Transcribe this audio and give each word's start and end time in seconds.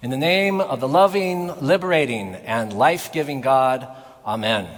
In 0.00 0.10
the 0.10 0.16
name 0.16 0.60
of 0.60 0.78
the 0.78 0.86
loving, 0.86 1.48
liberating, 1.60 2.36
and 2.36 2.72
life 2.72 3.12
giving 3.12 3.40
God, 3.40 3.88
Amen. 4.24 4.68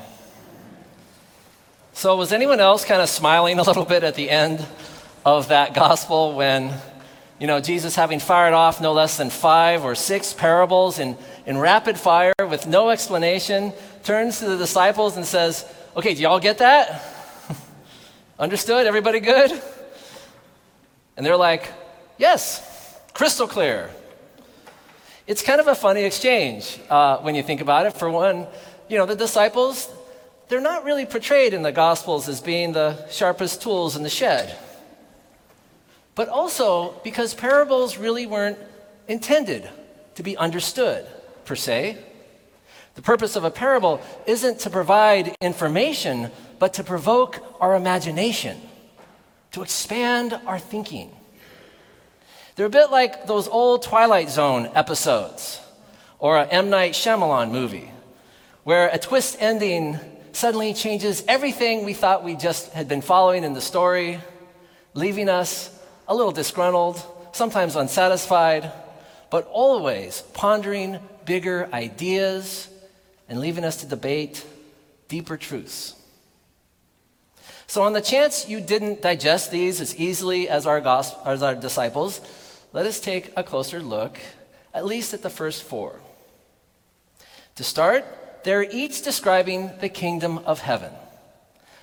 So, 1.93 2.17
was 2.17 2.33
anyone 2.33 2.59
else 2.59 2.87
kind 2.87 3.03
of 3.03 3.09
smiling 3.11 3.59
a 3.59 3.63
little 3.71 3.85
bit 3.85 4.03
at 4.03 4.15
the 4.15 4.31
end 4.31 4.67
of 5.27 5.49
that 5.49 5.75
gospel 5.75 6.33
when, 6.33 6.73
you 7.39 7.47
know, 7.47 7.61
Jesus 7.61 7.95
having 7.95 8.19
fired 8.19 8.55
off 8.55 8.81
no 8.81 8.95
less 8.95 9.19
than 9.19 9.29
five 9.29 9.85
or 9.85 9.95
six 9.95 10.33
parables 10.33 10.99
in, 10.99 11.19
in 11.45 11.59
rapid 11.59 11.99
fire 11.99 12.33
with 12.39 12.67
no 12.67 12.89
explanation, 12.89 13.75
turns 14.05 14.39
to 14.39 14.47
the 14.47 14.57
disciples 14.57 15.19
and 15.19 15.27
says, 15.27 15.71
Okay, 15.99 16.15
do 16.15 16.23
y'all 16.23 16.41
get 16.41 16.59
that? 16.59 17.05
Understood? 18.39 18.87
Everybody 18.87 19.21
good? 19.21 19.53
And 21.19 21.27
they're 21.27 21.37
like, 21.37 21.71
Yes, 22.17 22.99
crystal 23.13 23.47
clear. 23.47 23.91
It's 25.31 25.43
kind 25.43 25.61
of 25.61 25.69
a 25.69 25.77
funny 25.77 26.03
exchange 26.03 26.81
uh, 26.91 27.19
when 27.19 27.37
you 27.37 27.45
think 27.45 27.61
about 27.61 27.87
it. 27.87 27.93
For 27.93 28.11
one, 28.11 28.49
you 28.89 28.99
know, 28.99 29.07
the 29.07 29.15
disciples, 29.15 29.89
they're 30.49 30.61
not 30.61 30.83
really 30.83 31.07
portrayed 31.07 31.55
in 31.55 31.63
the 31.63 31.71
Gospels 31.71 32.29
as 32.29 32.41
being 32.41 32.73
the 32.73 33.09
sharpest 33.11 33.63
tools 33.63 33.95
in 33.95 34.03
the 34.03 34.11
shed. 34.11 34.59
But 36.17 36.29
also 36.29 37.01
because 37.05 37.33
parables 37.33 37.97
really 37.97 38.27
weren't 38.27 38.59
intended 39.07 39.71
to 40.17 40.25
be 40.25 40.37
understood, 40.37 41.07
per 41.45 41.55
se. 41.55 41.97
The 42.97 43.03
purpose 43.03 43.37
of 43.37 43.45
a 43.45 43.53
parable 43.53 44.01
isn't 44.27 44.59
to 44.59 44.69
provide 44.69 45.37
information, 45.41 46.33
but 46.59 46.75
to 46.75 46.83
provoke 46.83 47.39
our 47.61 47.77
imagination, 47.77 48.61
to 49.53 49.63
expand 49.63 50.37
our 50.45 50.59
thinking. 50.59 51.13
They're 52.61 52.67
a 52.67 52.69
bit 52.69 52.91
like 52.91 53.27
those 53.27 53.49
old 53.49 53.81
Twilight 53.83 54.29
Zone 54.29 54.69
episodes 54.75 55.63
or 56.19 56.37
a 56.37 56.47
M. 56.47 56.69
Night 56.69 56.93
Shyamalan 56.93 57.51
movie 57.53 57.91
where 58.65 58.89
a 58.89 58.99
twist 58.99 59.39
ending 59.41 59.99
suddenly 60.33 60.75
changes 60.75 61.25
everything 61.27 61.87
we 61.87 61.95
thought 61.95 62.23
we 62.23 62.37
just 62.37 62.71
had 62.73 62.87
been 62.87 63.01
following 63.01 63.45
in 63.45 63.55
the 63.55 63.63
story, 63.63 64.21
leaving 64.93 65.31
us 65.31 65.75
a 66.07 66.15
little 66.15 66.33
disgruntled, 66.33 67.03
sometimes 67.33 67.77
unsatisfied, 67.77 68.71
but 69.31 69.49
always 69.51 70.21
pondering 70.35 70.99
bigger 71.25 71.67
ideas 71.73 72.69
and 73.27 73.41
leaving 73.41 73.65
us 73.65 73.79
to 73.79 73.87
debate 73.87 74.45
deeper 75.09 75.39
truths. 75.39 75.95
So, 77.67 77.85
on 77.85 77.95
the 77.95 78.03
chance 78.03 78.51
you 78.51 78.61
didn't 78.61 79.01
digest 79.01 79.51
these 79.51 79.81
as 79.81 79.97
easily 79.97 80.47
as 80.51 80.67
our, 80.67 80.83
gospel, 80.83 81.23
as 81.25 81.43
our 81.43 81.55
disciples, 81.55 82.21
let 82.73 82.87
us 82.87 83.01
take 83.01 83.33
a 83.37 83.43
closer 83.43 83.81
look, 83.81 84.19
at 84.73 84.87
least 84.87 85.13
at 85.15 85.23
the 85.23 85.31
first 85.31 85.63
four. 85.63 86.01
To 87.57 87.65
start, 87.65 88.05
they're 88.45 88.63
each 88.63 89.03
describing 89.03 89.71
the 89.81 89.89
kingdom 89.89 90.39
of 90.39 90.61
heaven. 90.61 90.93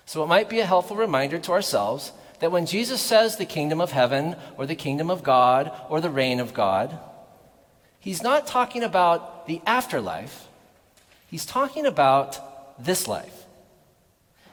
So 0.05 0.23
it 0.23 0.27
might 0.27 0.49
be 0.49 0.59
a 0.59 0.65
helpful 0.65 0.95
reminder 0.95 1.37
to 1.39 1.51
ourselves 1.51 2.13
that 2.39 2.51
when 2.51 2.65
Jesus 2.65 3.01
says 3.01 3.35
the 3.35 3.45
kingdom 3.45 3.81
of 3.81 3.91
heaven, 3.91 4.35
or 4.57 4.65
the 4.65 4.75
kingdom 4.75 5.09
of 5.09 5.23
God, 5.23 5.71
or 5.89 5.99
the 5.99 6.09
reign 6.09 6.39
of 6.39 6.53
God, 6.53 6.97
he's 7.99 8.23
not 8.23 8.47
talking 8.47 8.83
about 8.83 9.47
the 9.47 9.61
afterlife, 9.65 10.47
he's 11.27 11.45
talking 11.45 11.85
about 11.85 12.83
this 12.83 13.07
life. 13.07 13.45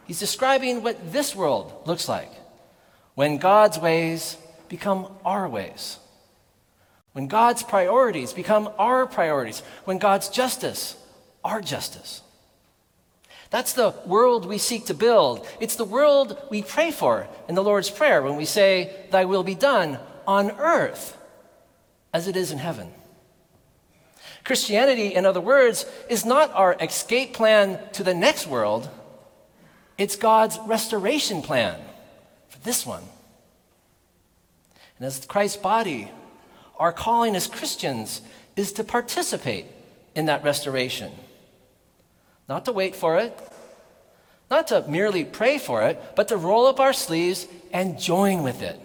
He's 0.06 0.20
describing 0.20 0.82
what 0.82 1.12
this 1.12 1.34
world 1.34 1.86
looks 1.86 2.08
like 2.08 2.30
when 3.14 3.38
God's 3.38 3.78
ways 3.78 4.36
become 4.68 5.08
our 5.24 5.48
ways. 5.48 5.98
When 7.14 7.28
God's 7.28 7.62
priorities 7.62 8.32
become 8.32 8.68
our 8.76 9.06
priorities, 9.06 9.62
when 9.84 9.98
God's 9.98 10.28
justice, 10.28 10.96
our 11.44 11.60
justice. 11.60 12.22
That's 13.50 13.72
the 13.72 13.94
world 14.04 14.46
we 14.46 14.58
seek 14.58 14.86
to 14.86 14.94
build. 14.94 15.46
It's 15.60 15.76
the 15.76 15.84
world 15.84 16.36
we 16.50 16.62
pray 16.62 16.90
for 16.90 17.28
in 17.48 17.54
the 17.54 17.62
Lord's 17.62 17.88
Prayer 17.88 18.20
when 18.20 18.34
we 18.34 18.44
say, 18.44 18.96
Thy 19.12 19.26
will 19.26 19.44
be 19.44 19.54
done 19.54 20.00
on 20.26 20.50
earth 20.58 21.16
as 22.12 22.26
it 22.26 22.34
is 22.34 22.50
in 22.50 22.58
heaven. 22.58 22.92
Christianity, 24.42 25.14
in 25.14 25.24
other 25.24 25.40
words, 25.40 25.86
is 26.10 26.24
not 26.24 26.52
our 26.52 26.76
escape 26.80 27.32
plan 27.32 27.78
to 27.92 28.02
the 28.02 28.12
next 28.12 28.48
world, 28.48 28.90
it's 29.96 30.16
God's 30.16 30.58
restoration 30.66 31.40
plan 31.40 31.80
for 32.48 32.58
this 32.58 32.84
one. 32.84 33.04
And 34.98 35.06
as 35.06 35.24
Christ's 35.26 35.58
body, 35.58 36.10
our 36.78 36.92
calling 36.92 37.36
as 37.36 37.46
Christians 37.46 38.20
is 38.56 38.72
to 38.72 38.84
participate 38.84 39.66
in 40.14 40.26
that 40.26 40.44
restoration. 40.44 41.12
Not 42.48 42.64
to 42.66 42.72
wait 42.72 42.94
for 42.94 43.18
it, 43.18 43.36
not 44.50 44.68
to 44.68 44.84
merely 44.88 45.24
pray 45.24 45.58
for 45.58 45.82
it, 45.82 46.00
but 46.14 46.28
to 46.28 46.36
roll 46.36 46.66
up 46.66 46.80
our 46.80 46.92
sleeves 46.92 47.46
and 47.72 47.98
join 47.98 48.42
with 48.42 48.62
it. 48.62 48.78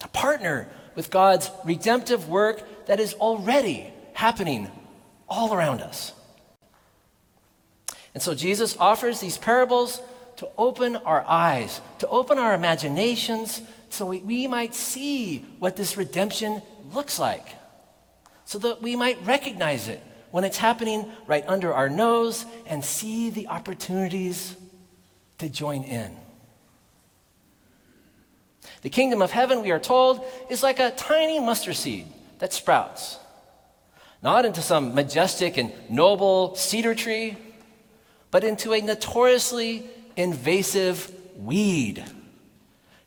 To 0.00 0.08
partner 0.08 0.68
with 0.94 1.10
God's 1.10 1.50
redemptive 1.64 2.28
work 2.28 2.86
that 2.86 3.00
is 3.00 3.14
already 3.14 3.92
happening 4.14 4.70
all 5.28 5.54
around 5.54 5.80
us. 5.82 6.12
And 8.14 8.22
so 8.22 8.34
Jesus 8.34 8.76
offers 8.78 9.20
these 9.20 9.36
parables 9.36 10.00
to 10.36 10.48
open 10.56 10.96
our 10.96 11.24
eyes, 11.26 11.80
to 11.98 12.08
open 12.08 12.38
our 12.38 12.54
imaginations, 12.54 13.60
so 13.90 14.06
we, 14.06 14.18
we 14.20 14.46
might 14.46 14.74
see 14.74 15.44
what 15.58 15.76
this 15.76 15.96
redemption 15.96 16.62
looks 16.94 17.18
like, 17.18 17.46
so 18.44 18.58
that 18.58 18.82
we 18.82 18.96
might 18.96 19.24
recognize 19.26 19.88
it 19.88 20.02
when 20.30 20.44
it's 20.44 20.58
happening 20.58 21.10
right 21.26 21.44
under 21.48 21.72
our 21.72 21.88
nose 21.88 22.44
and 22.66 22.84
see 22.84 23.30
the 23.30 23.48
opportunities 23.48 24.56
to 25.38 25.48
join 25.48 25.82
in. 25.82 26.16
The 28.82 28.90
kingdom 28.90 29.22
of 29.22 29.30
heaven, 29.30 29.62
we 29.62 29.70
are 29.70 29.78
told, 29.78 30.24
is 30.50 30.62
like 30.62 30.78
a 30.78 30.90
tiny 30.90 31.40
mustard 31.40 31.76
seed 31.76 32.06
that 32.38 32.52
sprouts, 32.52 33.18
not 34.22 34.44
into 34.44 34.62
some 34.62 34.94
majestic 34.94 35.56
and 35.56 35.72
noble 35.88 36.54
cedar 36.54 36.94
tree, 36.94 37.36
but 38.30 38.44
into 38.44 38.72
a 38.72 38.80
notoriously 38.80 39.88
invasive 40.16 41.10
weed, 41.36 42.04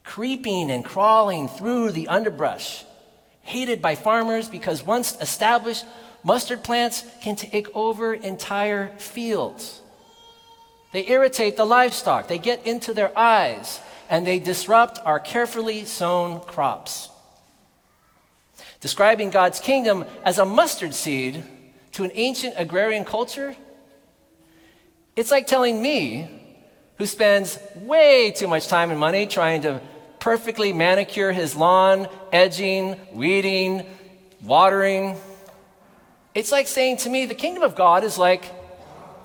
creeping 0.03 0.71
and 0.71 0.83
crawling 0.83 1.47
through 1.47 1.91
the 1.91 2.07
underbrush 2.07 2.83
hated 3.49 3.81
by 3.81 3.95
farmers 3.95 4.47
because 4.47 4.85
once 4.85 5.17
established, 5.19 5.83
mustard 6.23 6.63
plants 6.63 7.03
can 7.21 7.35
take 7.35 7.75
over 7.75 8.13
entire 8.13 8.87
fields. 8.97 9.81
They 10.91 11.07
irritate 11.07 11.57
the 11.57 11.65
livestock, 11.65 12.27
they 12.27 12.37
get 12.37 12.65
into 12.65 12.93
their 12.93 13.15
eyes, 13.17 13.79
and 14.09 14.25
they 14.25 14.39
disrupt 14.39 14.99
our 15.03 15.19
carefully 15.19 15.85
sown 15.85 16.41
crops. 16.41 17.09
Describing 18.81 19.29
God's 19.29 19.59
kingdom 19.59 20.05
as 20.23 20.37
a 20.37 20.45
mustard 20.45 20.93
seed 20.93 21.43
to 21.93 22.03
an 22.03 22.11
ancient 22.13 22.53
agrarian 22.57 23.03
culture, 23.03 23.55
it's 25.15 25.31
like 25.31 25.47
telling 25.47 25.81
me, 25.81 26.29
who 26.97 27.05
spends 27.05 27.57
way 27.75 28.29
too 28.29 28.47
much 28.47 28.67
time 28.67 28.91
and 28.91 28.99
money 28.99 29.25
trying 29.25 29.61
to 29.61 29.81
perfectly 30.19 30.73
manicure 30.73 31.31
his 31.31 31.55
lawn, 31.55 32.07
edging, 32.31 32.95
weeding, 33.13 33.85
watering. 34.43 35.17
It's 36.35 36.51
like 36.51 36.67
saying 36.67 36.97
to 36.97 37.09
me, 37.09 37.25
the 37.25 37.35
kingdom 37.35 37.63
of 37.63 37.75
God 37.75 38.03
is 38.03 38.17
like 38.17 38.45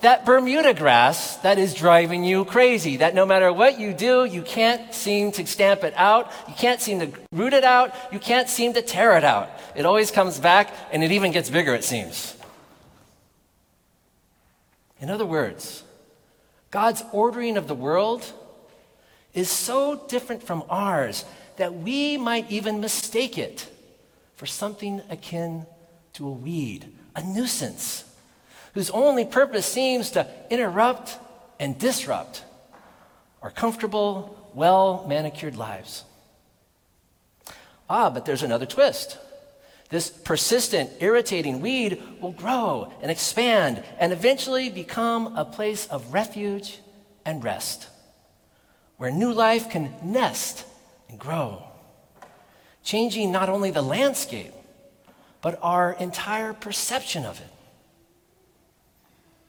that 0.00 0.26
Bermuda 0.26 0.74
grass 0.74 1.38
that 1.38 1.58
is 1.58 1.72
driving 1.72 2.24
you 2.24 2.44
crazy, 2.44 2.98
that 2.98 3.14
no 3.14 3.24
matter 3.24 3.52
what 3.52 3.80
you 3.80 3.94
do, 3.94 4.24
you 4.24 4.42
can't 4.42 4.92
seem 4.92 5.32
to 5.32 5.46
stamp 5.46 5.82
it 5.82 5.94
out, 5.96 6.30
you 6.46 6.54
can't 6.54 6.80
seem 6.80 7.00
to 7.00 7.10
root 7.32 7.54
it 7.54 7.64
out, 7.64 7.94
you 8.12 8.18
can't 8.18 8.48
seem 8.48 8.74
to 8.74 8.82
tear 8.82 9.16
it 9.16 9.24
out. 9.24 9.50
It 9.74 9.86
always 9.86 10.10
comes 10.10 10.38
back 10.38 10.72
and 10.92 11.02
it 11.02 11.12
even 11.12 11.32
gets 11.32 11.48
bigger, 11.48 11.74
it 11.74 11.84
seems. 11.84 12.36
In 15.00 15.10
other 15.10 15.26
words, 15.26 15.84
God's 16.70 17.02
ordering 17.12 17.56
of 17.56 17.66
the 17.66 17.74
world 17.74 18.30
is 19.34 19.50
so 19.50 20.06
different 20.08 20.42
from 20.42 20.62
ours 20.70 21.24
that 21.56 21.74
we 21.74 22.16
might 22.16 22.50
even 22.50 22.80
mistake 22.80 23.36
it 23.36 23.68
for 24.36 24.46
something 24.46 25.02
akin 25.10 25.66
to 26.14 26.26
a 26.26 26.32
weed, 26.32 26.92
a 27.14 27.22
nuisance, 27.22 28.04
whose 28.72 28.90
only 28.90 29.24
purpose 29.24 29.66
seems 29.66 30.10
to 30.12 30.26
interrupt 30.50 31.18
and 31.60 31.78
disrupt 31.78 32.44
our 33.42 33.50
comfortable, 33.50 34.50
well 34.54 35.04
manicured 35.08 35.56
lives. 35.56 36.04
Ah, 37.88 38.10
but 38.10 38.24
there's 38.24 38.42
another 38.42 38.66
twist. 38.66 39.18
This 39.90 40.08
persistent, 40.10 40.90
irritating 41.00 41.60
weed 41.60 42.02
will 42.20 42.32
grow 42.32 42.92
and 43.02 43.10
expand 43.10 43.84
and 43.98 44.12
eventually 44.12 44.70
become 44.70 45.36
a 45.36 45.44
place 45.44 45.86
of 45.86 46.12
refuge 46.12 46.78
and 47.24 47.44
rest, 47.44 47.88
where 48.96 49.10
new 49.10 49.32
life 49.32 49.68
can 49.70 49.94
nest 50.02 50.64
and 51.08 51.18
grow, 51.18 51.62
changing 52.82 53.32
not 53.32 53.48
only 53.48 53.70
the 53.70 53.82
landscape, 53.82 54.52
but 55.40 55.58
our 55.62 55.92
entire 55.92 56.52
perception 56.52 57.24
of 57.24 57.40
it. 57.40 57.50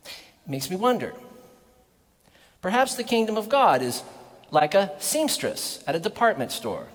It 0.06 0.50
makes 0.50 0.70
me 0.70 0.76
wonder. 0.76 1.14
Perhaps 2.62 2.96
the 2.96 3.04
kingdom 3.04 3.38
of 3.38 3.48
God 3.48 3.82
is 3.82 4.04
like 4.52 4.74
a 4.74 4.92
seamstress 5.00 5.84
at 5.88 5.96
a 5.96 6.00
department 6.00 6.52
store, 6.52 6.88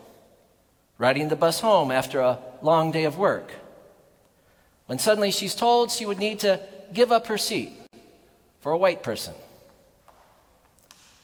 riding 0.98 1.28
the 1.28 1.36
bus 1.36 1.60
home 1.60 1.90
after 1.90 2.20
a 2.20 2.38
long 2.62 2.90
day 2.90 3.04
of 3.04 3.16
work, 3.18 3.52
when 4.86 4.98
suddenly 4.98 5.30
she's 5.30 5.54
told 5.54 5.90
she 5.90 6.06
would 6.06 6.18
need 6.18 6.40
to 6.40 6.60
give 6.92 7.12
up 7.12 7.28
her 7.28 7.38
seat 7.38 7.72
for 8.60 8.72
a 8.72 8.78
white 8.78 9.02
person. 9.02 9.34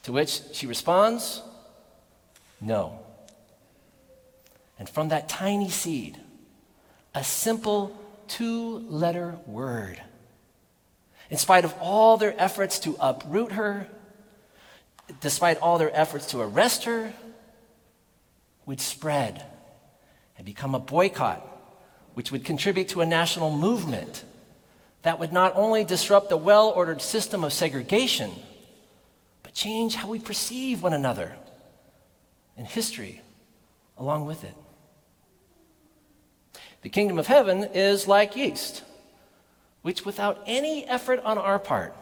To 0.06 0.12
which 0.12 0.40
she 0.52 0.68
responds, 0.68 1.42
No. 2.60 3.00
And 4.78 4.88
from 4.88 5.08
that 5.08 5.28
tiny 5.28 5.68
seed, 5.68 6.16
a 7.12 7.24
simple 7.24 7.90
two 8.28 8.84
letter 8.88 9.36
word, 9.46 10.00
in 11.28 11.38
spite 11.38 11.64
of 11.64 11.74
all 11.80 12.18
their 12.18 12.40
efforts 12.40 12.78
to 12.80 12.96
uproot 13.00 13.50
her, 13.50 13.88
despite 15.20 15.58
all 15.58 15.76
their 15.76 15.90
efforts 15.92 16.26
to 16.26 16.40
arrest 16.40 16.84
her, 16.84 17.12
would 18.64 18.80
spread 18.80 19.44
and 20.38 20.46
become 20.46 20.76
a 20.76 20.78
boycott, 20.78 21.44
which 22.14 22.30
would 22.30 22.44
contribute 22.44 22.86
to 22.90 23.00
a 23.00 23.06
national 23.06 23.50
movement 23.50 24.22
that 25.02 25.18
would 25.18 25.32
not 25.32 25.52
only 25.56 25.82
disrupt 25.82 26.28
the 26.28 26.36
well 26.36 26.68
ordered 26.68 27.02
system 27.02 27.42
of 27.42 27.52
segregation, 27.52 28.30
change 29.56 29.94
how 29.94 30.06
we 30.06 30.18
perceive 30.18 30.82
one 30.82 30.92
another 30.92 31.34
and 32.58 32.66
history 32.66 33.22
along 33.96 34.26
with 34.26 34.44
it. 34.44 34.54
The 36.82 36.90
kingdom 36.90 37.18
of 37.18 37.26
heaven 37.26 37.64
is 37.72 38.06
like 38.06 38.36
yeast, 38.36 38.84
which 39.80 40.04
without 40.04 40.42
any 40.46 40.84
effort 40.84 41.20
on 41.24 41.38
our 41.38 41.58
part, 41.58 41.96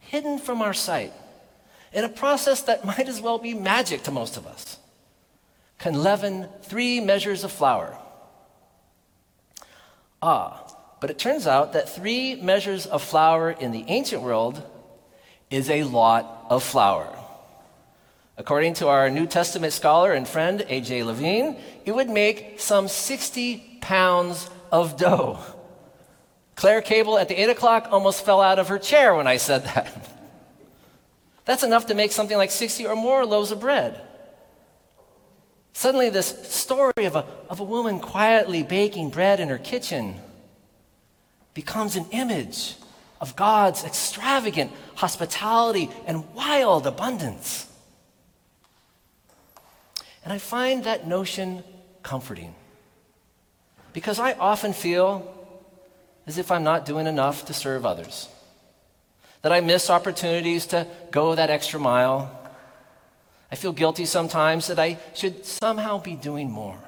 hidden 0.00 0.38
from 0.38 0.60
our 0.60 0.74
sight, 0.74 1.12
in 1.92 2.02
a 2.02 2.08
process 2.08 2.62
that 2.62 2.84
might 2.90 3.08
as 3.08 3.20
well 3.20 3.38
be 3.38 3.54
magic 3.54 4.02
to 4.02 4.10
most 4.10 4.36
of 4.36 4.44
us, 4.44 4.78
can 5.78 5.94
leaven 5.94 6.48
three 6.62 6.98
measures 6.98 7.44
of 7.44 7.52
flour. 7.52 7.96
Ah, 10.20 10.66
but 11.00 11.10
it 11.10 11.18
turns 11.18 11.46
out 11.46 11.74
that 11.74 11.88
three 11.88 12.34
measures 12.34 12.86
of 12.86 13.02
flour 13.02 13.52
in 13.52 13.70
the 13.70 13.84
ancient 13.86 14.22
world 14.22 14.64
is 15.52 15.68
a 15.68 15.84
lot 15.84 16.41
of 16.52 16.62
flour. 16.62 17.08
According 18.36 18.74
to 18.74 18.88
our 18.88 19.08
New 19.08 19.26
Testament 19.26 19.72
scholar 19.72 20.12
and 20.12 20.28
friend, 20.28 20.62
A.J. 20.68 21.02
Levine, 21.02 21.56
it 21.86 21.92
would 21.92 22.10
make 22.10 22.60
some 22.60 22.88
60 22.88 23.78
pounds 23.80 24.50
of 24.70 24.98
dough. 24.98 25.38
Claire 26.54 26.82
Cable 26.82 27.16
at 27.16 27.28
the 27.28 27.40
8 27.42 27.48
o'clock 27.48 27.88
almost 27.90 28.26
fell 28.26 28.42
out 28.42 28.58
of 28.58 28.68
her 28.68 28.78
chair 28.78 29.14
when 29.14 29.26
I 29.26 29.38
said 29.38 29.64
that. 29.64 30.10
That's 31.46 31.62
enough 31.62 31.86
to 31.86 31.94
make 31.94 32.12
something 32.12 32.36
like 32.36 32.50
60 32.50 32.86
or 32.86 32.96
more 32.96 33.24
loaves 33.24 33.50
of 33.50 33.60
bread. 33.60 33.98
Suddenly, 35.72 36.10
this 36.10 36.50
story 36.54 37.06
of 37.06 37.16
a, 37.16 37.24
of 37.48 37.60
a 37.60 37.64
woman 37.64 37.98
quietly 37.98 38.62
baking 38.62 39.08
bread 39.08 39.40
in 39.40 39.48
her 39.48 39.58
kitchen 39.58 40.16
becomes 41.54 41.96
an 41.96 42.04
image 42.10 42.76
of 43.22 43.34
God's 43.34 43.84
extravagant 43.84 44.70
hospitality 44.96 45.88
and 46.06 46.34
wild 46.34 46.86
abundance. 46.86 47.66
And 50.24 50.32
I 50.34 50.38
find 50.38 50.84
that 50.84 51.06
notion 51.06 51.64
comforting 52.02 52.54
because 53.94 54.18
I 54.18 54.34
often 54.34 54.74
feel 54.74 55.34
as 56.26 56.36
if 56.36 56.50
I'm 56.50 56.64
not 56.64 56.84
doing 56.84 57.06
enough 57.06 57.46
to 57.46 57.54
serve 57.54 57.86
others, 57.86 58.28
that 59.40 59.52
I 59.52 59.60
miss 59.60 59.88
opportunities 59.88 60.66
to 60.66 60.86
go 61.10 61.34
that 61.34 61.48
extra 61.48 61.80
mile 61.80 62.42
I 63.52 63.54
feel 63.54 63.72
guilty 63.72 64.06
sometimes 64.06 64.68
that 64.68 64.78
I 64.78 64.96
should 65.12 65.44
somehow 65.44 65.98
be 65.98 66.16
doing 66.16 66.50
more. 66.50 66.78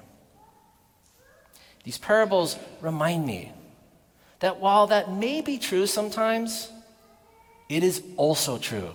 These 1.84 1.98
parables 1.98 2.58
remind 2.80 3.26
me 3.26 3.52
that 4.40 4.60
while 4.60 4.88
that 4.88 5.12
may 5.12 5.40
be 5.40 5.58
true 5.58 5.86
sometimes, 5.86 6.70
it 7.68 7.82
is 7.82 8.02
also 8.16 8.58
true 8.58 8.90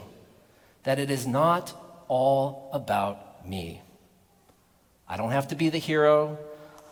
that 0.83 0.99
it 0.99 1.09
is 1.09 1.25
not 1.25 1.73
all 2.07 2.69
about 2.73 3.47
me. 3.47 3.81
I 5.07 5.17
don't 5.17 5.31
have 5.31 5.47
to 5.49 5.55
be 5.55 5.69
the 5.69 5.77
hero. 5.77 6.37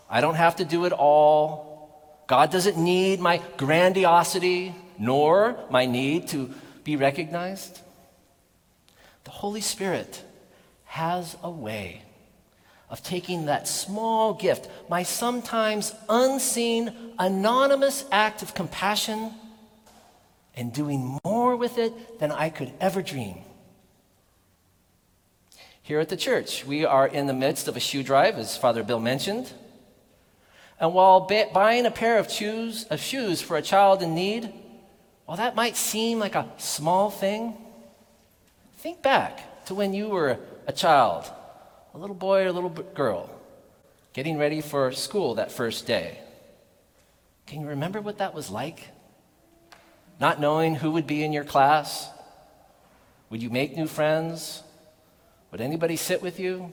I 0.09 0.21
don't 0.21 0.35
have 0.35 0.57
to 0.57 0.65
do 0.65 0.85
it 0.85 0.93
all. 0.93 2.23
God 2.27 2.51
doesn't 2.51 2.77
need 2.77 3.19
my 3.19 3.41
grandiosity 3.57 4.73
nor 4.97 5.57
my 5.69 5.85
need 5.85 6.27
to 6.29 6.53
be 6.83 6.95
recognized. 6.95 7.79
The 9.23 9.31
Holy 9.31 9.61
Spirit 9.61 10.23
has 10.85 11.37
a 11.43 11.49
way 11.49 12.01
of 12.89 13.03
taking 13.03 13.45
that 13.45 13.67
small 13.67 14.33
gift, 14.33 14.69
my 14.89 15.03
sometimes 15.03 15.93
unseen, 16.07 16.91
anonymous 17.19 18.05
act 18.11 18.41
of 18.41 18.53
compassion, 18.53 19.31
and 20.55 20.73
doing 20.73 21.19
more 21.23 21.55
with 21.55 21.77
it 21.77 22.19
than 22.19 22.31
I 22.31 22.49
could 22.49 22.71
ever 22.79 23.01
dream. 23.01 23.39
Here 25.83 25.99
at 25.99 26.09
the 26.09 26.17
church, 26.17 26.65
we 26.65 26.85
are 26.85 27.07
in 27.07 27.27
the 27.27 27.33
midst 27.33 27.67
of 27.67 27.77
a 27.77 27.79
shoe 27.79 28.03
drive, 28.03 28.37
as 28.37 28.57
Father 28.57 28.83
Bill 28.83 28.99
mentioned. 28.99 29.51
And 30.79 30.93
while 30.93 31.21
ba- 31.21 31.49
buying 31.53 31.85
a 31.85 31.91
pair 31.91 32.17
of 32.19 32.31
shoes, 32.31 32.85
of 32.85 32.99
shoes 32.99 33.41
for 33.41 33.57
a 33.57 33.61
child 33.61 34.01
in 34.01 34.13
need, 34.13 34.51
while 35.25 35.37
that 35.37 35.55
might 35.55 35.77
seem 35.77 36.19
like 36.19 36.35
a 36.35 36.49
small 36.57 37.09
thing, 37.09 37.55
think 38.77 39.01
back 39.01 39.65
to 39.65 39.75
when 39.75 39.93
you 39.93 40.09
were 40.09 40.39
a 40.67 40.73
child, 40.73 41.29
a 41.97 41.99
little 41.99 42.15
boy 42.15 42.43
or 42.43 42.47
a 42.47 42.51
little 42.51 42.69
girl, 42.69 43.27
getting 44.13 44.37
ready 44.37 44.61
for 44.61 44.91
school 44.91 45.33
that 45.33 45.51
first 45.51 45.87
day. 45.87 46.19
Can 47.47 47.61
you 47.61 47.69
remember 47.69 48.01
what 48.01 48.19
that 48.19 48.35
was 48.35 48.51
like? 48.51 48.89
Not 50.19 50.39
knowing 50.39 50.75
who 50.75 50.91
would 50.91 51.07
be 51.07 51.23
in 51.23 51.33
your 51.33 51.43
class? 51.43 52.07
Would 53.31 53.41
you 53.41 53.49
make 53.49 53.75
new 53.75 53.87
friends? 53.87 54.61
Would 55.51 55.59
anybody 55.59 55.95
sit 55.95 56.21
with 56.21 56.39
you? 56.39 56.71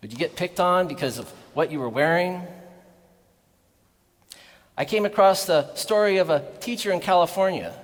Would 0.00 0.10
you 0.10 0.18
get 0.18 0.36
picked 0.36 0.58
on 0.58 0.88
because 0.88 1.18
of 1.18 1.28
what 1.52 1.70
you 1.70 1.78
were 1.78 1.90
wearing? 1.90 2.40
I 4.74 4.86
came 4.86 5.04
across 5.04 5.44
the 5.44 5.74
story 5.74 6.16
of 6.16 6.30
a 6.30 6.42
teacher 6.60 6.92
in 6.92 7.00
California 7.00 7.74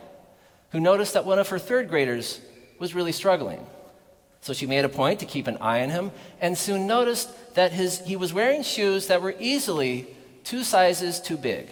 who 0.70 0.80
noticed 0.80 1.12
that 1.12 1.26
one 1.26 1.38
of 1.38 1.50
her 1.50 1.58
third 1.58 1.90
graders 1.90 2.40
was 2.78 2.94
really 2.94 3.12
struggling. 3.12 3.66
So 4.40 4.52
she 4.52 4.66
made 4.66 4.84
a 4.84 4.88
point 4.88 5.20
to 5.20 5.26
keep 5.26 5.46
an 5.46 5.58
eye 5.58 5.82
on 5.82 5.90
him 5.90 6.12
and 6.40 6.56
soon 6.56 6.86
noticed 6.86 7.54
that 7.54 7.72
his, 7.72 8.00
he 8.00 8.16
was 8.16 8.32
wearing 8.32 8.62
shoes 8.62 9.08
that 9.08 9.20
were 9.20 9.34
easily 9.38 10.06
two 10.44 10.64
sizes 10.64 11.20
too 11.20 11.36
big. 11.36 11.68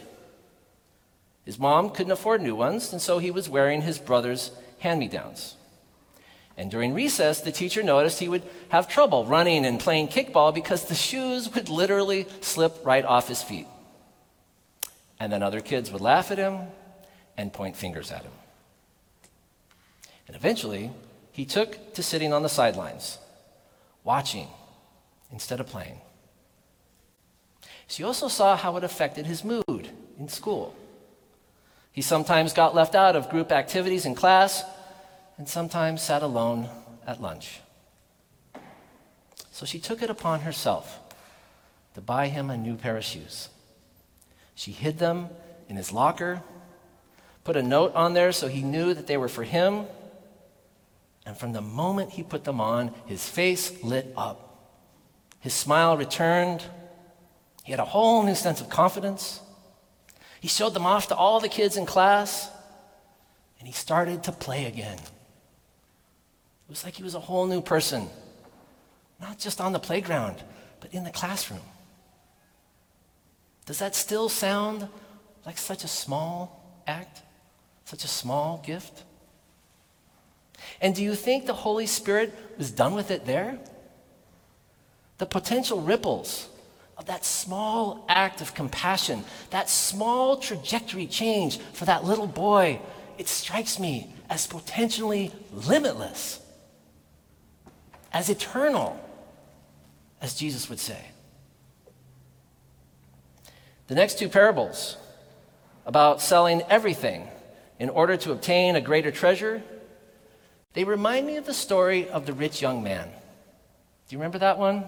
His 1.44 1.58
mom 1.58 1.90
couldn't 1.90 2.12
afford 2.12 2.42
new 2.42 2.56
ones, 2.56 2.92
and 2.92 3.00
so 3.00 3.18
he 3.18 3.30
was 3.30 3.48
wearing 3.48 3.82
his 3.82 3.98
brother's 3.98 4.50
hand 4.80 4.98
me 4.98 5.06
downs. 5.06 5.54
And 6.56 6.70
during 6.70 6.92
recess, 6.92 7.40
the 7.40 7.52
teacher 7.52 7.82
noticed 7.82 8.18
he 8.18 8.28
would 8.28 8.42
have 8.70 8.88
trouble 8.88 9.24
running 9.26 9.64
and 9.64 9.78
playing 9.78 10.08
kickball 10.08 10.52
because 10.52 10.86
the 10.86 10.94
shoes 10.94 11.54
would 11.54 11.68
literally 11.68 12.26
slip 12.40 12.84
right 12.84 13.04
off 13.04 13.28
his 13.28 13.42
feet. 13.42 13.66
And 15.20 15.32
then 15.32 15.42
other 15.42 15.60
kids 15.60 15.92
would 15.92 16.00
laugh 16.00 16.30
at 16.30 16.38
him 16.38 16.60
and 17.36 17.52
point 17.52 17.76
fingers 17.76 18.10
at 18.10 18.22
him. 18.22 18.32
And 20.26 20.34
eventually, 20.34 20.90
he 21.36 21.44
took 21.44 21.92
to 21.92 22.02
sitting 22.02 22.32
on 22.32 22.42
the 22.42 22.48
sidelines, 22.48 23.18
watching 24.04 24.48
instead 25.30 25.60
of 25.60 25.66
playing. 25.66 26.00
She 27.86 28.02
also 28.02 28.28
saw 28.28 28.56
how 28.56 28.78
it 28.78 28.84
affected 28.84 29.26
his 29.26 29.44
mood 29.44 29.90
in 30.18 30.30
school. 30.30 30.74
He 31.92 32.00
sometimes 32.00 32.54
got 32.54 32.74
left 32.74 32.94
out 32.94 33.16
of 33.16 33.28
group 33.28 33.52
activities 33.52 34.06
in 34.06 34.14
class 34.14 34.64
and 35.36 35.46
sometimes 35.46 36.00
sat 36.00 36.22
alone 36.22 36.70
at 37.06 37.20
lunch. 37.20 37.60
So 39.52 39.66
she 39.66 39.78
took 39.78 40.02
it 40.02 40.08
upon 40.08 40.40
herself 40.40 41.00
to 41.96 42.00
buy 42.00 42.28
him 42.28 42.48
a 42.48 42.56
new 42.56 42.76
pair 42.76 42.96
of 42.96 43.04
shoes. 43.04 43.50
She 44.54 44.72
hid 44.72 44.98
them 44.98 45.28
in 45.68 45.76
his 45.76 45.92
locker, 45.92 46.40
put 47.44 47.58
a 47.58 47.62
note 47.62 47.94
on 47.94 48.14
there 48.14 48.32
so 48.32 48.48
he 48.48 48.62
knew 48.62 48.94
that 48.94 49.06
they 49.06 49.18
were 49.18 49.28
for 49.28 49.44
him. 49.44 49.84
And 51.26 51.36
from 51.36 51.52
the 51.52 51.60
moment 51.60 52.12
he 52.12 52.22
put 52.22 52.44
them 52.44 52.60
on, 52.60 52.94
his 53.06 53.28
face 53.28 53.82
lit 53.82 54.12
up. 54.16 54.46
His 55.40 55.52
smile 55.52 55.96
returned. 55.96 56.64
He 57.64 57.72
had 57.72 57.80
a 57.80 57.84
whole 57.84 58.22
new 58.22 58.36
sense 58.36 58.60
of 58.60 58.70
confidence. 58.70 59.40
He 60.40 60.48
showed 60.48 60.72
them 60.72 60.86
off 60.86 61.08
to 61.08 61.16
all 61.16 61.40
the 61.40 61.48
kids 61.48 61.76
in 61.76 61.84
class, 61.84 62.48
and 63.58 63.66
he 63.66 63.74
started 63.74 64.22
to 64.24 64.32
play 64.32 64.66
again. 64.66 64.98
It 64.98 66.70
was 66.70 66.84
like 66.84 66.94
he 66.94 67.02
was 67.02 67.16
a 67.16 67.20
whole 67.20 67.46
new 67.46 67.60
person, 67.60 68.08
not 69.20 69.38
just 69.38 69.60
on 69.60 69.72
the 69.72 69.78
playground, 69.80 70.36
but 70.80 70.94
in 70.94 71.02
the 71.02 71.10
classroom. 71.10 71.60
Does 73.66 73.80
that 73.80 73.96
still 73.96 74.28
sound 74.28 74.88
like 75.44 75.58
such 75.58 75.82
a 75.82 75.88
small 75.88 76.80
act? 76.86 77.22
Such 77.84 78.04
a 78.04 78.08
small 78.08 78.62
gift? 78.64 79.02
And 80.80 80.94
do 80.94 81.02
you 81.02 81.14
think 81.14 81.46
the 81.46 81.54
Holy 81.54 81.86
Spirit 81.86 82.34
was 82.58 82.70
done 82.70 82.94
with 82.94 83.10
it 83.10 83.26
there? 83.26 83.58
The 85.18 85.26
potential 85.26 85.80
ripples 85.80 86.48
of 86.96 87.06
that 87.06 87.24
small 87.24 88.04
act 88.08 88.40
of 88.40 88.54
compassion, 88.54 89.24
that 89.50 89.68
small 89.68 90.36
trajectory 90.38 91.06
change 91.06 91.58
for 91.58 91.84
that 91.84 92.04
little 92.04 92.26
boy, 92.26 92.80
it 93.18 93.28
strikes 93.28 93.78
me 93.78 94.12
as 94.28 94.46
potentially 94.46 95.32
limitless, 95.52 96.40
as 98.12 98.28
eternal, 98.28 98.98
as 100.20 100.34
Jesus 100.34 100.68
would 100.68 100.80
say. 100.80 101.06
The 103.88 103.94
next 103.94 104.18
two 104.18 104.28
parables 104.28 104.96
about 105.84 106.20
selling 106.20 106.62
everything 106.62 107.28
in 107.78 107.88
order 107.88 108.16
to 108.16 108.32
obtain 108.32 108.74
a 108.74 108.80
greater 108.80 109.12
treasure, 109.12 109.62
they 110.76 110.84
remind 110.84 111.26
me 111.26 111.38
of 111.38 111.46
the 111.46 111.54
story 111.54 112.06
of 112.10 112.26
the 112.26 112.34
rich 112.34 112.60
young 112.60 112.82
man. 112.82 113.08
Do 113.08 114.14
you 114.14 114.18
remember 114.18 114.40
that 114.40 114.58
one? 114.58 114.84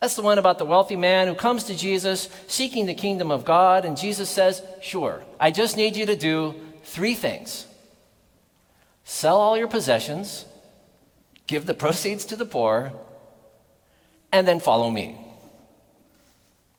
That's 0.00 0.14
the 0.14 0.22
one 0.22 0.38
about 0.38 0.58
the 0.58 0.64
wealthy 0.64 0.94
man 0.94 1.26
who 1.26 1.34
comes 1.34 1.64
to 1.64 1.76
Jesus 1.76 2.28
seeking 2.46 2.86
the 2.86 2.94
kingdom 2.94 3.32
of 3.32 3.44
God, 3.44 3.84
and 3.84 3.96
Jesus 3.96 4.30
says, 4.30 4.62
Sure, 4.80 5.24
I 5.40 5.50
just 5.50 5.76
need 5.76 5.96
you 5.96 6.06
to 6.06 6.14
do 6.14 6.54
three 6.84 7.14
things 7.14 7.66
sell 9.02 9.38
all 9.38 9.58
your 9.58 9.66
possessions, 9.66 10.44
give 11.48 11.66
the 11.66 11.74
proceeds 11.74 12.24
to 12.26 12.36
the 12.36 12.46
poor, 12.46 12.92
and 14.30 14.46
then 14.46 14.60
follow 14.60 14.88
me. 14.88 15.18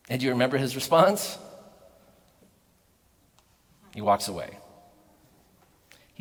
And 0.08 0.22
do 0.22 0.26
you 0.26 0.32
remember 0.32 0.58
his 0.58 0.76
response? 0.76 1.38
He 3.94 4.00
walks 4.00 4.30
away. 4.30 4.58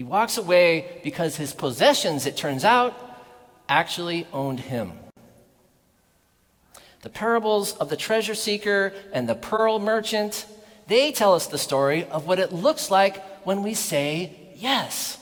He 0.02 0.08
walks 0.08 0.36
away 0.36 1.00
because 1.04 1.36
his 1.36 1.52
possessions, 1.52 2.26
it 2.26 2.36
turns 2.36 2.64
out, 2.64 2.92
actually 3.68 4.26
owned 4.32 4.58
him. 4.58 4.94
The 7.02 7.08
parables 7.08 7.76
of 7.76 7.88
the 7.88 7.96
treasure 7.96 8.34
seeker 8.34 8.94
and 9.12 9.28
the 9.28 9.36
pearl 9.36 9.78
merchant, 9.78 10.44
they 10.88 11.12
tell 11.12 11.34
us 11.34 11.46
the 11.46 11.56
story 11.56 12.04
of 12.06 12.26
what 12.26 12.40
it 12.40 12.52
looks 12.52 12.90
like 12.90 13.22
when 13.46 13.62
we 13.62 13.74
say 13.74 14.32
yes. 14.56 15.18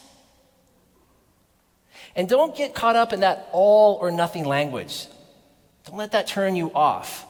And 2.17 2.27
don't 2.27 2.57
get 2.57 2.75
caught 2.75 2.97
up 2.97 3.13
in 3.13 3.21
that 3.21 3.51
all 3.53 3.97
or 3.97 4.11
nothing 4.11 4.47
language. 4.47 5.09
Don't 5.85 5.99
let 5.99 6.13
that 6.13 6.27
turn 6.27 6.57
you 6.57 6.73
off. 6.73 7.27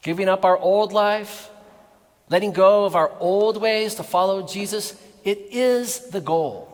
Giving 0.00 0.30
up 0.30 0.46
our 0.46 0.56
old 0.56 0.94
life, 0.94 1.50
letting 2.30 2.52
go 2.52 2.86
of 2.86 2.96
our 2.96 3.12
old 3.20 3.60
ways 3.60 3.96
to 3.96 4.02
follow 4.02 4.46
Jesus, 4.46 4.94
it 5.24 5.48
is 5.50 6.08
the 6.08 6.22
goal. 6.22 6.68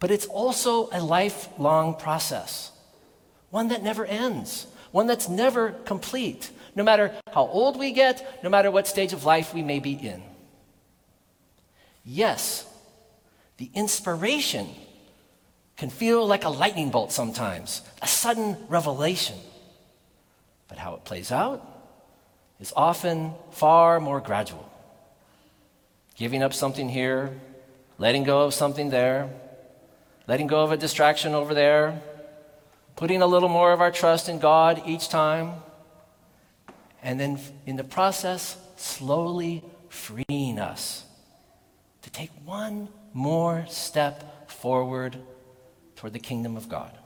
But 0.00 0.10
it's 0.10 0.26
also 0.26 0.88
a 0.90 1.00
lifelong 1.00 1.94
process, 1.94 2.72
one 3.50 3.68
that 3.68 3.82
never 3.82 4.04
ends 4.04 4.66
one 4.92 5.06
that's 5.06 5.28
never 5.28 5.70
complete, 5.70 6.50
no 6.74 6.82
matter 6.82 7.12
how 7.32 7.46
old 7.46 7.78
we 7.78 7.92
get, 7.92 8.42
no 8.42 8.50
matter 8.50 8.70
what 8.70 8.86
stage 8.86 9.12
of 9.12 9.24
life 9.24 9.54
we 9.54 9.62
may 9.62 9.78
be 9.78 9.92
in. 9.92 10.22
Yes, 12.04 12.66
the 13.58 13.70
inspiration 13.74 14.68
can 15.76 15.90
feel 15.90 16.26
like 16.26 16.44
a 16.44 16.48
lightning 16.48 16.90
bolt 16.90 17.12
sometimes, 17.12 17.82
a 18.02 18.06
sudden 18.06 18.56
revelation. 18.68 19.36
But 20.68 20.78
how 20.78 20.94
it 20.94 21.04
plays 21.04 21.32
out 21.32 21.64
is 22.58 22.72
often 22.76 23.32
far 23.50 24.00
more 24.00 24.20
gradual. 24.20 24.68
Giving 26.16 26.42
up 26.42 26.52
something 26.52 26.88
here, 26.88 27.38
letting 27.98 28.24
go 28.24 28.42
of 28.42 28.54
something 28.54 28.90
there, 28.90 29.30
letting 30.30 30.46
go 30.46 30.62
of 30.62 30.70
a 30.70 30.76
distraction 30.76 31.34
over 31.34 31.54
there, 31.54 32.00
putting 32.94 33.20
a 33.20 33.26
little 33.26 33.48
more 33.48 33.72
of 33.72 33.80
our 33.80 33.90
trust 33.90 34.28
in 34.28 34.38
God 34.38 34.80
each 34.86 35.08
time, 35.08 35.54
and 37.02 37.18
then 37.18 37.36
in 37.66 37.74
the 37.74 37.82
process, 37.82 38.56
slowly 38.76 39.64
freeing 39.88 40.60
us 40.60 41.04
to 42.02 42.10
take 42.10 42.30
one 42.44 42.86
more 43.12 43.66
step 43.68 44.48
forward 44.48 45.16
toward 45.96 46.12
the 46.12 46.20
kingdom 46.20 46.56
of 46.56 46.68
God. 46.68 46.96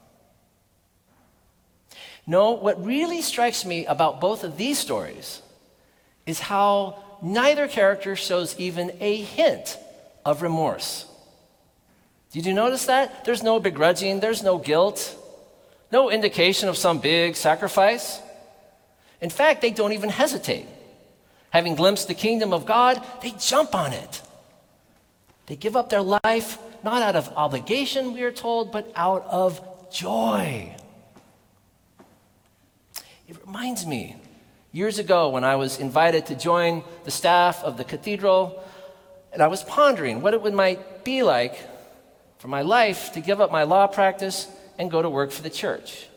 No, 2.27 2.51
what 2.51 2.85
really 2.85 3.23
strikes 3.23 3.65
me 3.65 3.87
about 3.87 4.21
both 4.21 4.43
of 4.43 4.55
these 4.55 4.77
stories 4.77 5.41
is 6.27 6.39
how 6.39 7.01
neither 7.23 7.67
character 7.67 8.15
shows 8.15 8.55
even 8.59 8.91
a 8.99 9.15
hint 9.15 9.79
of 10.23 10.43
remorse. 10.43 11.07
Did 12.35 12.45
you 12.45 12.53
notice 12.53 12.87
that? 12.87 13.23
There's 13.23 13.43
no 13.43 13.61
begrudging, 13.61 14.19
there's 14.19 14.43
no 14.43 14.57
guilt. 14.57 15.15
No 15.89 16.11
indication 16.11 16.67
of 16.67 16.75
some 16.75 16.99
big 16.99 17.37
sacrifice. 17.37 18.19
In 19.21 19.29
fact, 19.29 19.61
they 19.61 19.71
don't 19.71 19.93
even 19.93 20.09
hesitate. 20.09 20.65
Having 21.51 21.75
glimpsed 21.75 22.09
the 22.09 22.13
kingdom 22.13 22.51
of 22.51 22.65
God, 22.65 23.01
they 23.21 23.31
jump 23.39 23.73
on 23.73 23.93
it. 23.93 24.21
They 25.45 25.55
give 25.55 25.77
up 25.77 25.89
their 25.89 26.01
life 26.01 26.57
not 26.83 27.01
out 27.01 27.15
of 27.15 27.31
obligation, 27.37 28.13
we 28.13 28.23
are 28.23 28.33
told, 28.33 28.69
but 28.69 28.91
out 28.97 29.25
of 29.27 29.89
joy. 29.89 30.75
It 33.29 33.37
reminds 33.45 33.85
me 33.85 34.17
years 34.73 34.99
ago 34.99 35.29
when 35.29 35.45
I 35.45 35.55
was 35.55 35.79
invited 35.79 36.25
to 36.25 36.35
join 36.35 36.83
the 37.05 37.11
staff 37.11 37.63
of 37.63 37.77
the 37.77 37.85
cathedral, 37.85 38.61
and 39.31 39.41
I 39.41 39.47
was 39.47 39.63
pondering 39.63 40.21
what 40.21 40.33
it 40.33 40.53
might 40.53 41.05
be 41.05 41.23
like 41.23 41.57
for 42.37 42.47
my 42.47 42.61
life 42.61 43.13
to 43.13 43.21
give 43.21 43.41
up 43.41 43.51
my 43.51 43.63
law 43.63 43.87
practice 43.87 44.47
and 44.77 44.91
go 44.91 45.01
to 45.01 45.09
work 45.09 45.31
for 45.31 45.41
the 45.41 45.49
church. 45.49 46.07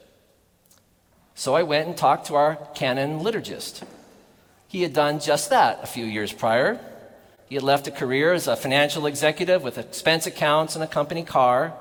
So 1.35 1.55
I 1.55 1.63
went 1.63 1.87
and 1.87 1.97
talked 1.97 2.27
to 2.27 2.35
our 2.35 2.57
canon 2.75 3.21
liturgist. 3.21 3.87
He 4.67 4.83
had 4.83 4.93
done 4.93 5.21
just 5.21 5.51
that 5.51 5.81
a 5.83 5.87
few 5.87 6.05
years 6.05 6.33
prior. 6.33 6.81
He 7.49 7.55
had 7.55 7.65
left 7.65 7.87
a 7.87 7.93
career 7.93 8.33
as 8.33 8.49
a 8.49 8.57
financial 8.57 9.07
executive 9.07 9.63
with 9.63 9.79
expense 9.79 10.27
accounts 10.27 10.75
and 10.75 10.85
a 10.85 10.89
company 10.89 11.23
car, 11.23 11.73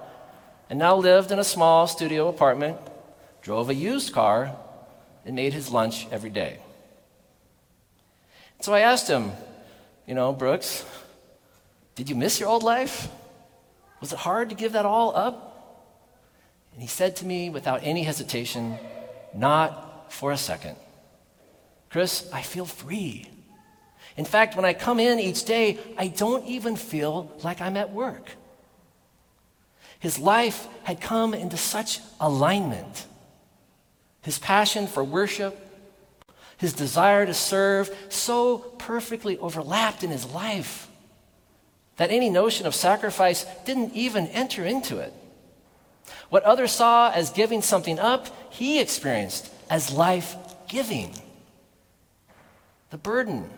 and 0.70 0.79
now 0.79 0.96
lived 0.96 1.32
in 1.32 1.39
a 1.39 1.44
small 1.44 1.88
studio 1.88 2.29
apartment, 2.29 2.77
drove 3.41 3.70
a 3.70 3.75
used 3.75 4.13
car, 4.13 4.56
and 5.25 5.36
made 5.36 5.53
his 5.53 5.72
lunch 5.72 6.08
every 6.12 6.29
day. 6.29 6.60
So 8.62 8.74
I 8.74 8.82
asked 8.82 9.10
him, 9.10 9.32
you 10.06 10.13
know, 10.13 10.32
Brooks, 10.34 10.86
did 11.96 12.10
you 12.10 12.15
miss 12.15 12.39
your 12.39 12.50
old 12.50 12.63
life? 12.63 13.10
Was 13.99 14.13
it 14.13 14.19
hard 14.19 14.49
to 14.49 14.55
give 14.55 14.73
that 14.73 14.85
all 14.85 15.15
up? 15.15 15.47
And 16.73 16.81
he 16.81 16.87
said 16.87 17.15
to 17.17 17.25
me 17.25 17.49
without 17.49 17.81
any 17.83 18.03
hesitation, 18.03 18.77
Not 19.33 20.13
for 20.13 20.31
a 20.31 20.37
second. 20.37 20.75
Chris, 21.89 22.29
I 22.31 22.41
feel 22.41 22.65
free. 22.65 23.27
In 24.15 24.25
fact, 24.25 24.55
when 24.55 24.65
I 24.65 24.73
come 24.73 24.99
in 24.99 25.19
each 25.19 25.45
day, 25.45 25.79
I 25.97 26.07
don't 26.07 26.45
even 26.45 26.75
feel 26.75 27.31
like 27.43 27.61
I'm 27.61 27.77
at 27.77 27.91
work. 27.91 28.31
His 29.99 30.19
life 30.19 30.67
had 30.83 31.01
come 31.01 31.33
into 31.33 31.57
such 31.57 31.99
alignment. 32.19 33.05
His 34.21 34.37
passion 34.37 34.87
for 34.87 35.03
worship, 35.03 35.57
his 36.57 36.73
desire 36.73 37.25
to 37.25 37.33
serve, 37.33 37.95
so 38.09 38.57
perfectly 38.57 39.37
overlapped 39.37 40.03
in 40.03 40.09
his 40.09 40.25
life 40.25 40.87
that 41.97 42.11
any 42.11 42.29
notion 42.29 42.65
of 42.65 42.75
sacrifice 42.75 43.45
didn't 43.65 43.93
even 43.93 44.27
enter 44.27 44.65
into 44.65 44.99
it. 44.99 45.13
What 46.29 46.43
others 46.43 46.71
saw 46.71 47.11
as 47.11 47.31
giving 47.31 47.61
something 47.61 47.99
up, 47.99 48.27
he 48.51 48.79
experienced 48.79 49.51
as 49.69 49.91
life 49.91 50.35
giving. 50.67 51.13
The 52.89 52.97
burden 52.97 53.49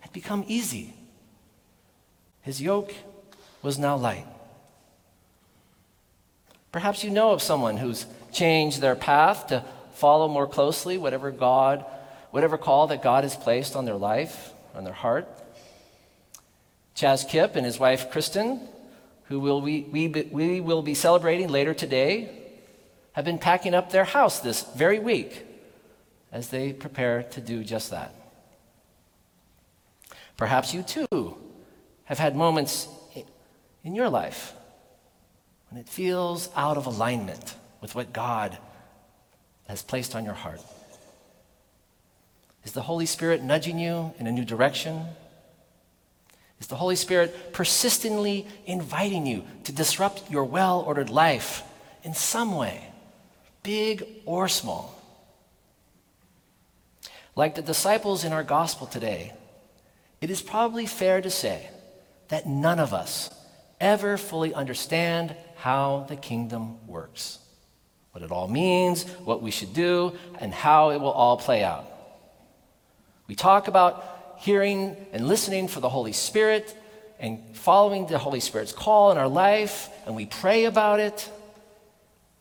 had 0.00 0.12
become 0.12 0.44
easy. 0.46 0.94
His 2.42 2.60
yoke 2.60 2.94
was 3.62 3.78
now 3.78 3.96
light. 3.96 4.26
Perhaps 6.72 7.02
you 7.02 7.10
know 7.10 7.32
of 7.32 7.42
someone 7.42 7.78
who's 7.78 8.06
changed 8.32 8.80
their 8.80 8.94
path 8.94 9.48
to 9.48 9.64
follow 9.94 10.28
more 10.28 10.46
closely 10.46 10.98
whatever 10.98 11.30
God 11.30 11.84
whatever 12.30 12.58
call 12.58 12.88
that 12.88 13.02
God 13.02 13.24
has 13.24 13.36
placed 13.36 13.76
on 13.76 13.84
their 13.84 13.96
life, 13.96 14.52
on 14.74 14.84
their 14.84 14.92
heart. 14.92 15.28
Chaz 16.98 17.28
Kipp 17.28 17.54
and 17.54 17.64
his 17.64 17.78
wife 17.78 18.10
Kristen, 18.10 18.60
who 19.26 19.38
will 19.38 19.60
we, 19.60 19.82
we, 19.82 20.08
we 20.08 20.60
will 20.60 20.82
be 20.82 20.94
celebrating 20.94 21.46
later 21.46 21.72
today, 21.72 22.28
have 23.12 23.24
been 23.24 23.38
packing 23.38 23.72
up 23.72 23.92
their 23.92 24.02
house 24.02 24.40
this 24.40 24.64
very 24.74 24.98
week 24.98 25.46
as 26.32 26.48
they 26.48 26.72
prepare 26.72 27.22
to 27.22 27.40
do 27.40 27.62
just 27.62 27.92
that. 27.92 28.12
Perhaps 30.36 30.74
you 30.74 30.82
too 30.82 31.36
have 32.06 32.18
had 32.18 32.34
moments 32.34 32.88
in 33.84 33.94
your 33.94 34.08
life 34.08 34.54
when 35.70 35.80
it 35.80 35.88
feels 35.88 36.50
out 36.56 36.76
of 36.76 36.86
alignment 36.86 37.54
with 37.80 37.94
what 37.94 38.12
God 38.12 38.58
has 39.68 39.82
placed 39.82 40.16
on 40.16 40.24
your 40.24 40.34
heart. 40.34 40.60
Is 42.64 42.72
the 42.72 42.82
Holy 42.82 43.06
Spirit 43.06 43.40
nudging 43.40 43.78
you 43.78 44.14
in 44.18 44.26
a 44.26 44.32
new 44.32 44.44
direction? 44.44 45.04
Is 46.60 46.66
the 46.66 46.76
Holy 46.76 46.96
Spirit 46.96 47.52
persistently 47.52 48.46
inviting 48.66 49.26
you 49.26 49.44
to 49.64 49.72
disrupt 49.72 50.30
your 50.30 50.44
well 50.44 50.80
ordered 50.80 51.10
life 51.10 51.62
in 52.02 52.14
some 52.14 52.56
way, 52.56 52.82
big 53.62 54.04
or 54.24 54.48
small? 54.48 54.94
Like 57.36 57.54
the 57.54 57.62
disciples 57.62 58.24
in 58.24 58.32
our 58.32 58.42
gospel 58.42 58.86
today, 58.86 59.32
it 60.20 60.30
is 60.30 60.42
probably 60.42 60.86
fair 60.86 61.20
to 61.20 61.30
say 61.30 61.70
that 62.28 62.46
none 62.46 62.80
of 62.80 62.92
us 62.92 63.30
ever 63.80 64.16
fully 64.16 64.52
understand 64.52 65.36
how 65.56 66.06
the 66.08 66.16
kingdom 66.16 66.84
works, 66.88 67.38
what 68.10 68.24
it 68.24 68.32
all 68.32 68.48
means, 68.48 69.04
what 69.24 69.42
we 69.42 69.52
should 69.52 69.72
do, 69.72 70.18
and 70.40 70.52
how 70.52 70.90
it 70.90 71.00
will 71.00 71.12
all 71.12 71.36
play 71.36 71.62
out. 71.62 71.84
We 73.28 73.36
talk 73.36 73.68
about 73.68 74.17
hearing 74.38 74.96
and 75.12 75.26
listening 75.28 75.68
for 75.68 75.80
the 75.80 75.88
Holy 75.88 76.12
Spirit 76.12 76.76
and 77.18 77.56
following 77.56 78.06
the 78.06 78.18
Holy 78.18 78.40
Spirit's 78.40 78.72
call 78.72 79.10
in 79.10 79.18
our 79.18 79.28
life, 79.28 79.88
and 80.06 80.14
we 80.14 80.26
pray 80.26 80.64
about 80.64 81.00
it, 81.00 81.28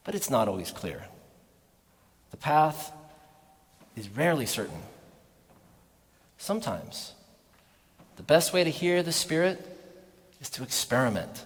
but 0.04 0.16
it's 0.16 0.30
not 0.30 0.48
always 0.48 0.72
clear. 0.72 1.04
The 2.32 2.38
path 2.38 2.92
is 3.96 4.10
rarely 4.10 4.46
certain. 4.46 4.80
Sometimes 6.38 7.14
the 8.16 8.24
best 8.24 8.54
way 8.54 8.64
to 8.64 8.70
hear 8.70 9.02
the 9.02 9.12
Spirit 9.12 9.66
is 10.40 10.50
to 10.52 10.64
experiment. 10.64 11.46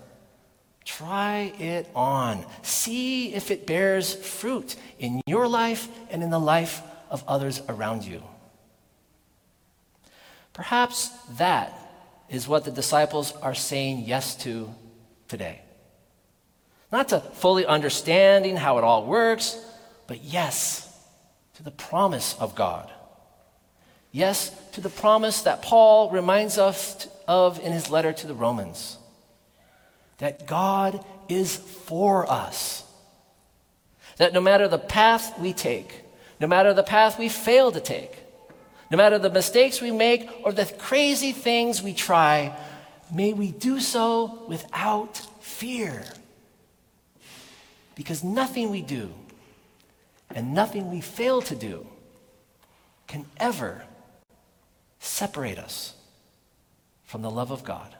Try 0.83 1.53
it 1.59 1.89
on. 1.95 2.45
See 2.63 3.33
if 3.33 3.51
it 3.51 3.65
bears 3.65 4.13
fruit 4.13 4.75
in 4.99 5.21
your 5.25 5.47
life 5.47 5.87
and 6.09 6.21
in 6.21 6.29
the 6.29 6.39
life 6.39 6.81
of 7.09 7.23
others 7.27 7.61
around 7.69 8.03
you. 8.03 8.21
Perhaps 10.53 11.09
that 11.37 11.73
is 12.29 12.47
what 12.47 12.65
the 12.65 12.71
disciples 12.71 13.33
are 13.41 13.55
saying 13.55 14.03
yes 14.05 14.35
to 14.35 14.73
today. 15.27 15.61
Not 16.91 17.09
to 17.09 17.19
fully 17.19 17.65
understanding 17.65 18.57
how 18.57 18.77
it 18.77 18.83
all 18.83 19.05
works, 19.05 19.57
but 20.07 20.23
yes 20.23 20.87
to 21.55 21.63
the 21.63 21.71
promise 21.71 22.35
of 22.39 22.55
God. 22.55 22.91
Yes 24.11 24.51
to 24.73 24.81
the 24.81 24.89
promise 24.89 25.43
that 25.43 25.61
Paul 25.61 26.09
reminds 26.09 26.57
us 26.57 27.07
of 27.27 27.59
in 27.59 27.71
his 27.71 27.89
letter 27.89 28.11
to 28.11 28.27
the 28.27 28.33
Romans 28.33 28.97
that 30.21 30.45
God 30.45 31.03
is 31.27 31.55
for 31.57 32.31
us. 32.31 32.83
That 34.17 34.33
no 34.33 34.41
matter 34.41 34.67
the 34.67 34.77
path 34.77 35.37
we 35.39 35.51
take, 35.51 36.03
no 36.39 36.45
matter 36.45 36.73
the 36.73 36.83
path 36.83 37.17
we 37.17 37.27
fail 37.27 37.71
to 37.71 37.81
take, 37.81 38.19
no 38.91 38.97
matter 38.97 39.17
the 39.17 39.29
mistakes 39.29 39.81
we 39.81 39.89
make 39.89 40.29
or 40.43 40.51
the 40.51 40.65
crazy 40.65 41.31
things 41.31 41.81
we 41.81 41.93
try, 41.93 42.53
may 43.11 43.31
we 43.31 43.51
do 43.51 43.79
so 43.79 44.43
without 44.49 45.17
fear. 45.39 46.03
Because 47.95 48.21
nothing 48.21 48.69
we 48.69 48.81
do 48.81 49.13
and 50.35 50.53
nothing 50.53 50.91
we 50.91 50.99
fail 50.99 51.41
to 51.43 51.55
do 51.55 51.87
can 53.07 53.25
ever 53.37 53.81
separate 54.99 55.57
us 55.57 55.93
from 57.05 57.21
the 57.21 57.31
love 57.31 57.51
of 57.51 57.63
God. 57.63 57.95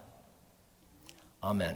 Amen. 1.42 1.76